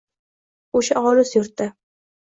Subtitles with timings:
[0.79, 1.69] O’sha olis yurtda